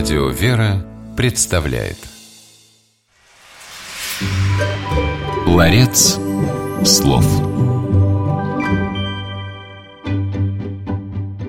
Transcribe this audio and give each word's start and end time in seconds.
Радио 0.00 0.30
«Вера» 0.30 0.82
представляет 1.14 1.98
Ларец 5.44 6.18
слов 6.86 7.26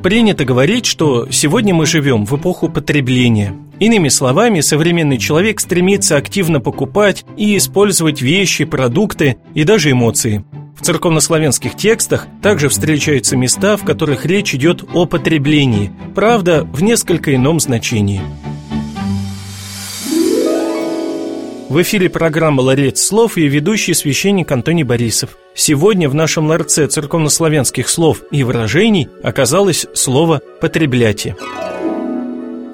Принято 0.04 0.44
говорить, 0.44 0.86
что 0.86 1.30
сегодня 1.32 1.74
мы 1.74 1.86
живем 1.86 2.26
в 2.26 2.36
эпоху 2.36 2.68
потребления. 2.68 3.56
Иными 3.80 4.10
словами, 4.10 4.60
современный 4.60 5.18
человек 5.18 5.62
стремится 5.62 6.18
активно 6.18 6.60
покупать 6.60 7.24
и 7.38 7.56
использовать 7.56 8.22
вещи, 8.22 8.66
продукты 8.66 9.38
и 9.54 9.64
даже 9.64 9.92
эмоции. 9.92 10.44
В 10.82 10.84
церковнославянских 10.84 11.76
текстах 11.76 12.28
также 12.42 12.68
встречаются 12.68 13.38
места, 13.38 13.78
в 13.78 13.86
которых 13.86 14.26
речь 14.26 14.56
идет 14.56 14.84
о 14.96 15.06
потреблении, 15.06 15.92
правда, 16.16 16.64
в 16.64 16.82
несколько 16.82 17.36
ином 17.36 17.60
значении. 17.60 18.20
В 21.72 21.82
эфире 21.84 22.10
программа 22.10 22.60
«Ларец 22.60 23.02
слов» 23.02 23.38
и 23.38 23.48
ведущий 23.48 23.94
священник 23.94 24.52
Антоний 24.52 24.84
Борисов. 24.84 25.38
Сегодня 25.54 26.10
в 26.10 26.14
нашем 26.14 26.48
ларце 26.48 26.86
церковнославянских 26.88 27.88
слов 27.88 28.24
и 28.30 28.44
выражений 28.44 29.08
оказалось 29.24 29.88
слово 29.94 30.42
«потреблятие». 30.60 31.38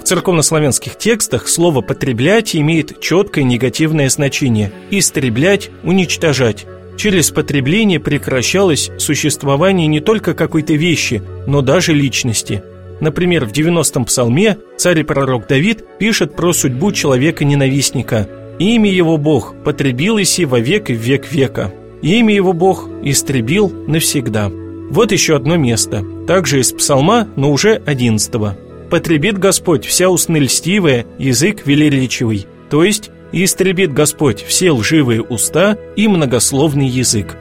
В 0.02 0.04
церковнославянских 0.04 0.98
текстах 0.98 1.48
слово 1.48 1.82
«потреблять» 1.82 2.56
имеет 2.56 3.00
четкое 3.00 3.44
негативное 3.44 4.10
значение– 4.10 4.72
истреблять, 4.90 5.70
уничтожать. 5.84 6.66
Через 6.98 7.30
потребление 7.30 8.00
прекращалось 8.00 8.90
существование 8.98 9.86
не 9.86 10.00
только 10.00 10.34
какой-то 10.34 10.74
вещи, 10.74 11.22
но 11.46 11.62
даже 11.62 11.94
личности. 11.94 12.64
Например, 13.00 13.46
в 13.46 13.52
90-м 13.52 14.06
псалме 14.06 14.58
царь 14.76 15.02
и 15.02 15.04
пророк 15.04 15.46
Давид 15.46 15.86
пишет 16.00 16.36
про 16.36 16.52
судьбу 16.52 16.92
человека-ненавистника. 16.92 18.28
«Имя 18.60 18.92
его 18.92 19.18
Бог 19.18 19.56
потребил 19.64 20.20
иси 20.20 20.46
во 20.46 20.60
век 20.60 20.90
и 20.90 20.94
век 20.94 21.32
века. 21.32 21.74
Имя 22.02 22.34
его 22.34 22.54
Бог 22.54 22.90
истребил 23.04 23.72
навсегда». 23.88 24.52
Вот 24.90 25.12
еще 25.12 25.36
одно 25.36 25.58
место, 25.58 26.04
также 26.28 26.62
из 26.62 26.72
псалма, 26.72 27.28
но 27.36 27.52
уже 27.52 27.78
11-го. 27.78 28.54
«Потребит 28.90 29.38
Господь 29.38 29.86
вся 29.86 30.10
устны 30.10 30.38
льстивая, 30.38 31.06
язык 31.20 31.64
велеречивый». 31.66 32.48
То 32.70 32.84
есть 32.84 33.12
истребит 33.32 33.94
Господь 33.94 34.42
все 34.42 34.72
лживые 34.72 35.22
уста 35.22 35.78
и 35.96 36.08
многословный 36.08 36.88
язык. 36.88 37.38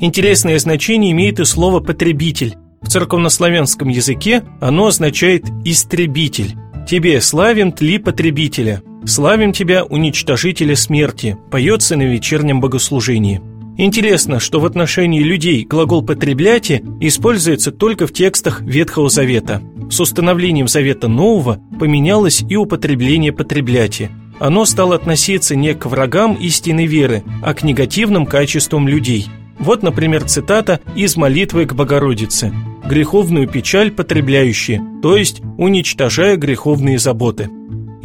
Интересное 0.00 0.58
значение 0.58 1.12
имеет 1.12 1.40
и 1.40 1.44
слово 1.44 1.80
«потребитель». 1.80 2.56
В 2.82 2.88
церковнославянском 2.88 3.88
языке 3.88 4.42
оно 4.60 4.86
означает 4.88 5.46
«истребитель». 5.64 6.54
«Тебе 6.86 7.18
славим 7.22 7.72
тли 7.72 7.98
потребителя, 7.98 8.82
славим 9.06 9.52
тебя, 9.52 9.84
уничтожителя 9.84 10.76
смерти», 10.76 11.36
поется 11.50 11.96
на 11.96 12.02
вечернем 12.02 12.60
богослужении. 12.60 13.40
Интересно, 13.78 14.38
что 14.38 14.60
в 14.60 14.66
отношении 14.66 15.22
людей 15.22 15.64
глагол 15.64 16.04
«потребляйте» 16.04 16.84
используется 17.00 17.72
только 17.72 18.06
в 18.06 18.12
текстах 18.12 18.60
Ветхого 18.60 19.08
Завета. 19.08 19.62
С 19.90 19.98
установлением 19.98 20.68
Завета 20.68 21.08
Нового 21.08 21.58
поменялось 21.80 22.44
и 22.46 22.54
употребление 22.54 23.32
«потреблятие». 23.32 24.10
Оно 24.38 24.66
стало 24.66 24.96
относиться 24.96 25.56
не 25.56 25.74
к 25.74 25.86
врагам 25.86 26.34
истинной 26.34 26.86
веры, 26.86 27.22
а 27.42 27.54
к 27.54 27.62
негативным 27.62 28.26
качествам 28.26 28.88
людей. 28.88 29.26
Вот, 29.58 29.82
например, 29.82 30.24
цитата 30.24 30.80
из 30.94 31.16
молитвы 31.16 31.64
к 31.64 31.72
Богородице 31.72 32.52
«Греховную 32.88 33.48
печаль 33.48 33.90
потребляющие», 33.90 34.82
то 35.02 35.16
есть 35.16 35.40
уничтожая 35.58 36.36
греховные 36.36 36.98
заботы. 36.98 37.48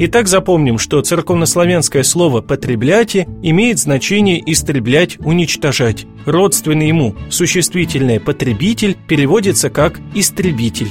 Итак, 0.01 0.29
запомним, 0.29 0.77
что 0.77 1.01
церковнославянское 1.01 2.03
слово 2.03 2.39
«потребляйте» 2.39 3.27
имеет 3.43 3.79
значение 3.79 4.41
«истреблять», 4.49 5.19
«уничтожать». 5.19 6.05
Родственное 6.25 6.87
ему 6.87 7.15
существительное 7.29 8.21
«потребитель» 8.21 8.95
переводится 9.07 9.69
как 9.69 9.99
«истребитель». 10.15 10.87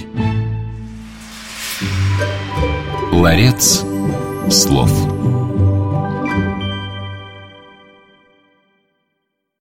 Ларец 3.12 3.82
слов. 4.50 5.47